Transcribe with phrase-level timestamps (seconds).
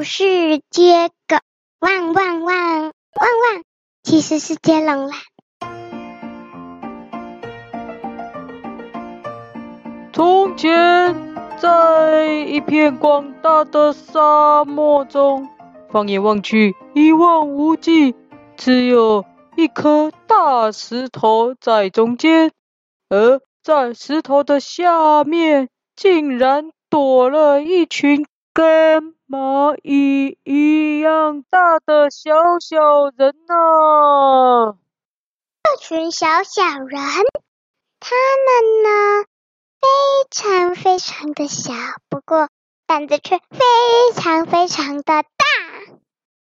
[0.00, 1.36] 不是接狗，
[1.80, 2.84] 汪汪汪。
[2.84, 3.62] 汪汪，
[4.02, 5.16] 其实是接龙啦。
[10.14, 15.50] 从前，在一片广大的沙漠中，
[15.90, 18.14] 放眼望去，一望无际，
[18.56, 22.52] 只有一颗大石头在中间，
[23.10, 28.24] 而在石头的下面，竟然躲了一群
[28.54, 34.76] 跟蚂蚁一样大的小小人呢。
[35.62, 37.00] 这群小小人，
[38.00, 39.24] 他们呢？
[39.80, 39.88] 非
[40.32, 41.72] 常非常的小，
[42.08, 42.48] 不过
[42.88, 45.26] 胆子却非常非常的大。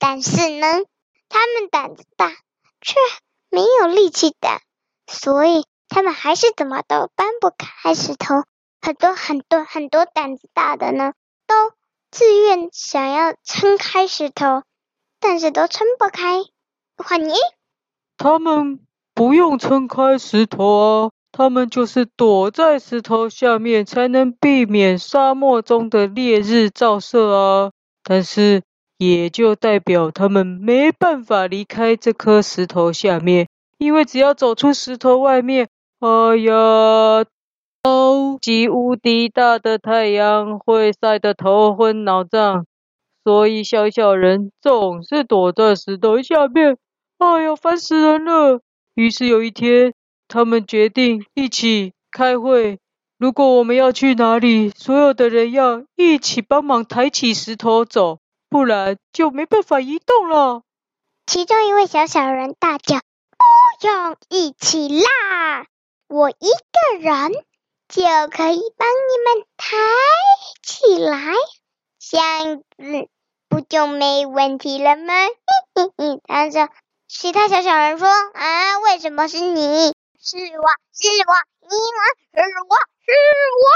[0.00, 0.66] 但是呢，
[1.28, 2.32] 他们胆子大，
[2.80, 2.98] 却
[3.48, 4.60] 没有力气大，
[5.06, 8.42] 所以他们还是怎么都搬不开石头。
[8.80, 11.12] 很多很多很多胆子大的呢，
[11.46, 11.54] 都
[12.12, 14.62] 自愿想要撑开石头，
[15.18, 16.44] 但是都撑不开。
[16.98, 17.32] 换你，
[18.18, 18.80] 他们
[19.14, 21.10] 不用撑开石头啊。
[21.34, 27.70] 他们就是躲在石头下面，才能避免沙漠中的烈日照射啊！
[28.04, 28.60] 但是
[28.98, 37.24] 也就代表他们没办法离开这颗石头下面，因为只要走出石头外面，哎呀，
[37.84, 42.64] 超级无敌大的太阳会晒得头昏脑胀，
[43.24, 46.78] 所以小小人总是躲在石头下面。
[47.18, 48.60] 哎呀，烦死人了！
[48.94, 49.94] 于是有一天。
[50.28, 52.78] 他们决定一起开会。
[53.18, 60.62] 如果我们要去哪里，所有的人要一起帮忙抬起石头走，不然就没办法移动了。
[61.26, 63.00] 其中一位小小人大叫
[63.36, 65.66] ：“不用一起啦，
[66.08, 67.32] 我一个人
[67.92, 69.76] 就可以帮你们抬
[70.62, 71.34] 起来，
[71.98, 72.64] 这样子
[73.50, 75.12] 不就没问题了吗？”
[75.74, 76.70] 嘿嘿嘿，他说
[77.06, 82.00] ：“其他小小人说啊，为什么是你？”是我，是我，你们
[82.32, 83.12] 是我，是
[83.60, 83.68] 我。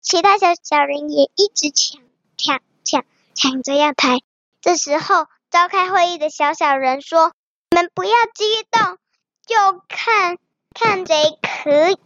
[0.00, 2.00] 其他小小人也一直抢
[2.38, 3.04] 抢抢
[3.34, 4.20] 抢着要抬。
[4.62, 7.34] 这时候，召开会议的小小人说
[7.70, 8.96] ：“你们不要激动，
[9.46, 10.38] 就看
[10.74, 11.96] 看谁可以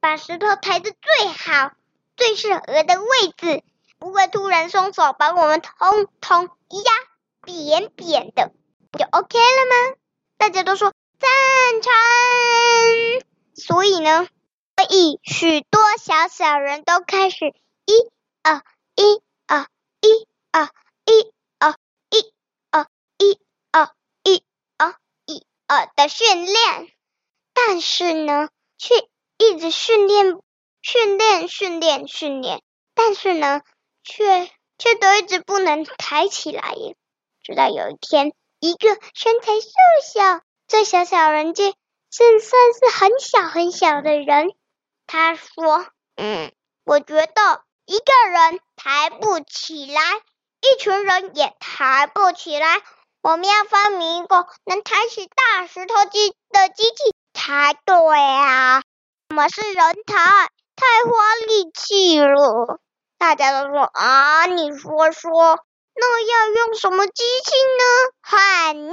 [0.00, 1.72] 把石头抬得最好、
[2.16, 3.62] 最适合的位置，
[3.98, 6.92] 不会突然松手把我们通通压
[7.42, 8.52] 扁扁的，
[8.90, 9.96] 不就 OK 了吗？”
[10.38, 10.92] 大家都说。
[11.22, 11.30] 赞
[11.82, 11.92] 成，
[13.54, 14.26] 所以呢，
[14.76, 17.54] 所以许多小小人都开始
[17.86, 18.10] 一
[18.42, 18.60] 二
[18.96, 19.68] 一二
[20.00, 20.68] 一二
[21.06, 21.76] 一二
[22.10, 22.32] 一
[22.70, 22.86] 二
[23.20, 23.38] 一
[23.70, 23.88] 二
[24.24, 24.42] 一
[24.78, 24.96] 二
[25.26, 26.92] 一二的训练，
[27.66, 28.94] 但是呢，却
[29.38, 30.38] 一直训练
[30.80, 32.60] 训练训练训练，
[32.94, 33.62] 但是呢，
[34.02, 36.74] 却却都一直不能抬起来。
[37.44, 39.70] 直到有一天，一个身材瘦
[40.12, 40.40] 小。
[40.66, 41.74] 这小小人界，
[42.10, 44.54] 这算是很小很小的人。
[45.06, 45.86] 他说
[46.16, 46.52] ：“嗯，
[46.84, 50.00] 我觉得一个人抬不起来，
[50.60, 52.82] 一群人也抬不起来。
[53.22, 57.14] 我们要发明一个能抬起大石头机的机器
[57.44, 58.82] 才对啊！
[59.28, 60.14] 什么是人抬？
[60.76, 61.12] 太花
[61.48, 62.78] 力气了。”
[63.18, 65.58] 大家都说：“啊，你说说，
[65.96, 67.50] 那要用什么机器
[67.80, 68.76] 呢？”喊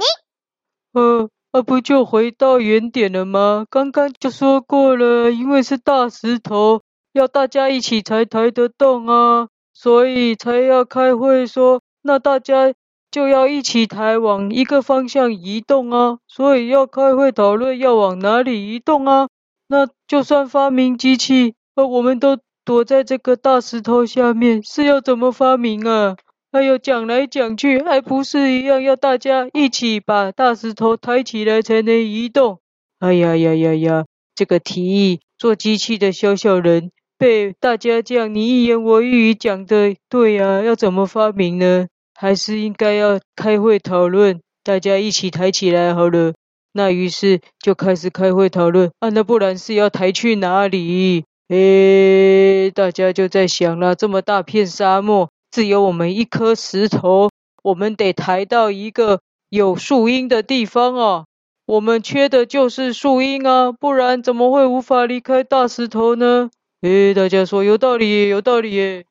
[0.94, 1.30] 嗯。
[1.52, 3.66] 那、啊、不就回到原点了吗？
[3.70, 12.72] 刚刚就说过了，因为是大石头，要大家一起才抬得动啊，所以才要开会说，那大家
[13.10, 19.28] 就要一起抬，往一个方向移动啊，所以要开会讨论要往哪里移动啊。
[19.68, 26.16] 那就算发明机器，我们都躲在这个大石头下面，是要怎么发明啊？
[26.52, 32.58] 还有讲来讲去，还不是一样，要大家一起把大石头抬起来才能移动。
[32.98, 34.04] 哎呀呀呀呀！
[34.34, 41.86] 这个提议做机器的小小人被大家这样你一言我一语讲的，对呀，要怎么发明呢？
[42.20, 46.34] 还是应该要开会讨论，大家一起抬起来好了。
[46.70, 51.24] 那于是就开始开会讨论啊，那不然是要抬去哪里？
[51.48, 55.30] 诶，大家就在想了，这么大片沙漠。
[55.50, 57.30] 只有我们一颗石头，
[57.62, 61.24] 我们得抬到一个有树荫的地方啊！
[61.64, 66.50] 我们缺的就是树荫啊，不然怎么会无法离开大石头呢？
[66.82, 69.06] 诶，大家说有道理，有道理耶！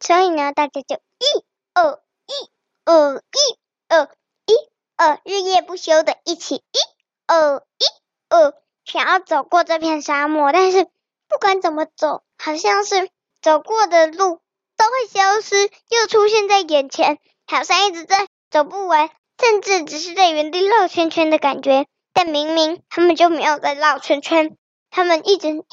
[0.00, 1.44] 所以呢，大家就一
[1.74, 2.00] 二
[2.90, 3.22] 一二一
[3.88, 4.10] 二
[4.46, 4.54] 一
[4.96, 6.78] 二，日夜不休的一起一
[7.26, 7.84] 二一
[8.28, 8.52] 二，
[8.84, 10.84] 想要走过这片沙漠，但是
[11.28, 13.08] 不管怎么走，好像是
[13.40, 14.40] 走过的路。
[14.76, 21.86] 都会消失，又出现在眼前，好像一直在走不完，甚至只是在原地绕圈圈的感觉。
[22.14, 24.56] 但明明他们就没有在绕圈圈，
[24.90, 25.64] 他们一直一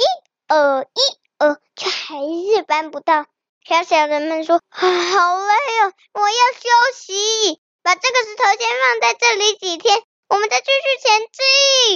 [0.50, 1.00] 呃一
[1.38, 3.25] 呃，却还是搬不到。
[3.68, 5.54] 小小人们说：“，好累
[5.84, 7.60] 哦，我要休息。
[7.84, 11.19] 把这个石头先放在这里几天，我们再继续前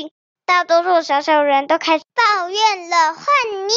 [0.04, 0.12] 进。”
[0.46, 3.14] 大多数小小人都开始抱怨了。
[3.14, 3.26] 换
[3.70, 3.74] 你。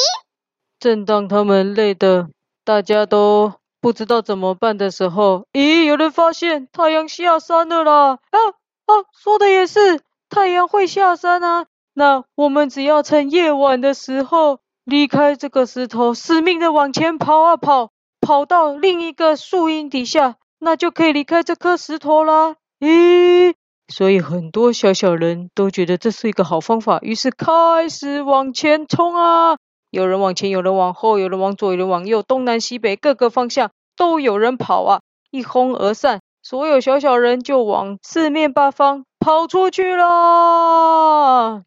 [0.77, 2.27] 正当他们累得
[2.65, 8.19] 大家都不知道怎么办的时候，咦，有人发现太阳下山了啦！
[8.29, 8.39] 啊
[8.87, 8.91] 啊，
[9.23, 11.65] 说的也是，太阳会下山啊。
[11.93, 14.59] 那我们只要趁夜晚的时候。
[14.85, 17.89] 离开这个石头，死命的往前跑啊跑，
[18.21, 22.55] 跑到另一个树荫底下，那就可以离开这颗石头啦。
[22.79, 23.55] 咦，
[23.87, 29.57] 所以很多小小人都觉得这是一个好方法，于是开始往前冲啊！
[29.89, 34.99] 有人往前，有人往后，有人往左，有人往右，东南西北各个方向都有人跑啊！
[35.31, 41.63] 一哄而散，所有小小人就往四面八方跑出去了。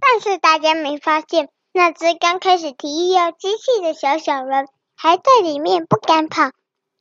[0.00, 1.50] 但是大家没发现。
[1.72, 6.50] 那只刚开始提议要机器的小小人还在里面不敢跑，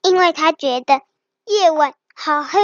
[0.04, 1.02] 因为他觉得
[1.46, 2.60] 夜晚好黑，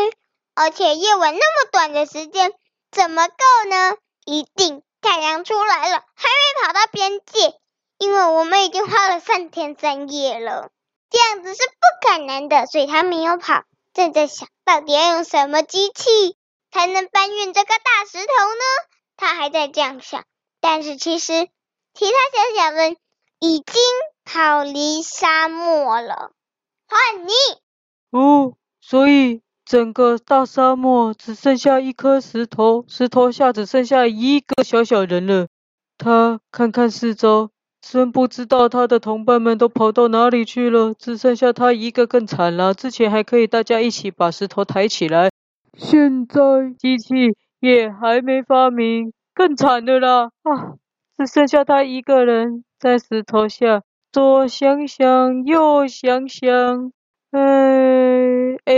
[0.53, 2.53] 而且夜晚那么短的时间
[2.91, 3.97] 怎么够呢？
[4.25, 7.55] 一定太阳出来了，还没跑到边界，
[7.97, 10.69] 因为我们已经花了三天三夜了，
[11.09, 13.63] 这样子是不可能的，所以他没有跑，
[13.94, 16.38] 正在想到底要用什么机器
[16.71, 18.63] 才能搬运这个大石头呢？
[19.17, 20.25] 他还在这样想，
[20.59, 21.49] 但是其实。
[21.94, 22.98] 其他小小们
[23.40, 23.81] 已经
[24.25, 26.31] 逃离沙漠了，
[26.88, 27.31] 换你
[28.12, 35.48] 哦，所以整个大沙漠只剩下一颗石头，石头下只剩下一个小小人了。
[35.98, 42.74] 他看看四周，真不知道他的同伴们都跑到哪里去了，只剩下他一个，更惨了。
[42.74, 45.30] 之前还可以大家一起把石头抬起来，
[45.78, 46.42] 现在
[46.78, 50.74] 机器也还没发明，更惨的啦啊！
[51.18, 56.92] 只剩下他一个人在石头下，左想想，右想想，
[57.31, 58.75] 哎哎，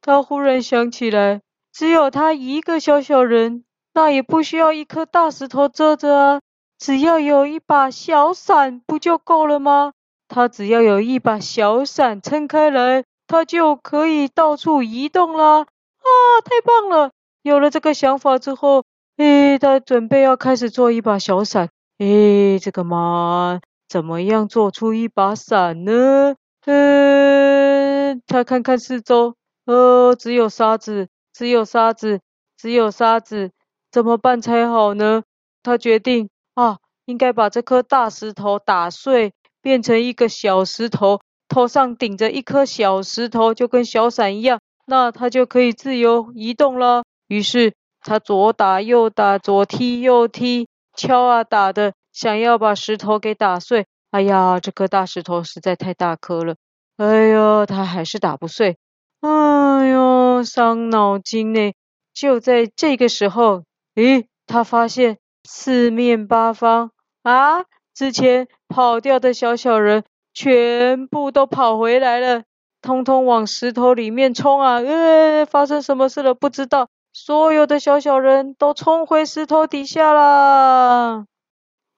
[0.00, 1.42] 他忽然想起来，
[1.72, 6.40] 只有他一个小小人，那也不需要一颗大石头遮着啊，
[6.78, 9.92] 只要有一把小伞不就够了吗？
[10.28, 15.60] 他只要有一把小伞撑开来，他就可以到处移动啦！
[15.60, 16.08] 啊，
[16.44, 17.10] 太棒了！
[17.42, 18.84] 有了这个想法之后。
[19.20, 21.68] 诶，他准备要开始做一把小伞。
[21.98, 26.34] 诶，这个嘛，怎么样做出一把伞呢？
[26.64, 29.34] 嗯，他看看四周，
[29.66, 32.20] 呃，只有沙子，只有沙子，
[32.56, 33.50] 只有沙子，
[33.92, 35.22] 怎么办才好呢？
[35.62, 47.04] 他决定啊，应该把这颗大石头打碎，变成一个小石头，头上顶着一颗小石头，就跟小伞一样，那他就可以自由移动了。
[47.28, 47.74] 于是。
[48.02, 53.86] 他左打右打，左踢右踢，敲啊打的，想要把石头给打碎。
[54.10, 56.56] 哎呀，这颗大石头实在太大颗了。
[56.96, 58.76] 哎呦，他还是打不碎。
[59.20, 61.72] 哎呦，伤脑筋呢。
[62.12, 63.62] 就在这个时候，
[63.94, 66.90] 诶，他发现四面八方
[67.22, 67.64] 啊，
[67.94, 70.04] 之前跑掉的小小人
[70.34, 72.42] 全部都跑回来了，
[72.82, 74.78] 通通往石头里面冲啊！
[74.78, 76.34] 呃，发生什么事了？
[76.34, 76.88] 不知道。
[77.22, 81.26] 所有的小小人都冲回石头底下了。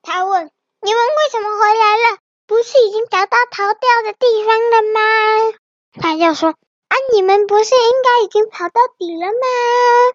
[0.02, 0.50] 他问
[0.82, 2.18] ：“你们为什么回来了？
[2.48, 5.00] 不是已经找到逃掉的地方了吗？”
[5.94, 6.50] 他又说
[6.90, 10.12] ：“啊，你们不是应该已经跑到底了吗？”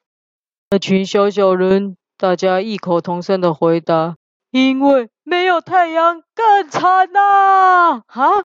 [0.72, 4.18] 那群小小人大家异口同声的回答
[4.52, 8.44] ：“因为没有太阳更惨呐！”啊，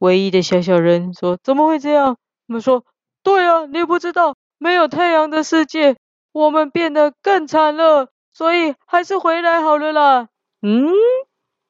[0.00, 2.84] 唯一的小小人说：“怎么会这样？”我们说
[3.24, 5.94] ：“对啊，你不知道。”没有太阳的世界，
[6.32, 10.28] 我们变得更惨了，所以还是回来好了啦。
[10.62, 10.90] 嗯，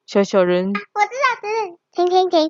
[0.07, 2.43] 小小人，我知道，等等，停停停，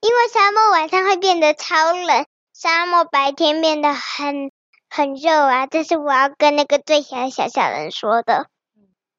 [0.00, 2.24] 因为沙漠晚上会变得超冷，
[2.54, 4.52] 沙漠白天变得很
[4.88, 5.66] 很热啊。
[5.66, 8.46] 这是我要跟那个最小的小小人说的。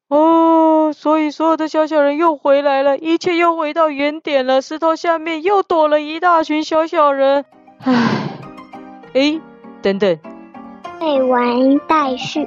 [0.07, 4.61] 哦，所以所有的小小人又回来了，一切又回到原点了。
[4.61, 7.43] 石头下面又躲了一大群小小人。
[7.81, 7.93] 唉，
[9.11, 9.41] 诶，
[9.81, 10.17] 等等。
[10.99, 12.45] 未完待续。